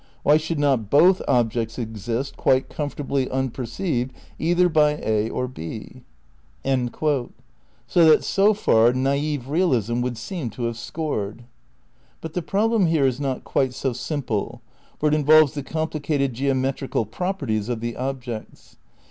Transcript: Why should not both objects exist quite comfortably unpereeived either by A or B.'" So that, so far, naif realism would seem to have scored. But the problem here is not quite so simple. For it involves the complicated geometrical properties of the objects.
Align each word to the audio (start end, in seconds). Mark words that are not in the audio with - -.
Why 0.23 0.37
should 0.37 0.57
not 0.57 0.89
both 0.89 1.21
objects 1.27 1.77
exist 1.77 2.35
quite 2.35 2.69
comfortably 2.69 3.27
unpereeived 3.29 4.09
either 4.39 4.67
by 4.67 4.93
A 4.97 5.29
or 5.29 5.47
B.'" 5.47 6.01
So 6.63 7.05
that, 7.93 8.23
so 8.23 8.55
far, 8.55 8.93
naif 8.93 9.47
realism 9.47 10.01
would 10.01 10.17
seem 10.17 10.49
to 10.49 10.63
have 10.63 10.77
scored. 10.79 11.43
But 12.19 12.33
the 12.33 12.41
problem 12.41 12.87
here 12.87 13.05
is 13.05 13.19
not 13.19 13.43
quite 13.43 13.75
so 13.75 13.93
simple. 13.93 14.63
For 14.97 15.07
it 15.09 15.13
involves 15.13 15.53
the 15.53 15.61
complicated 15.61 16.33
geometrical 16.33 17.05
properties 17.05 17.69
of 17.69 17.79
the 17.79 17.95
objects. 17.95 18.77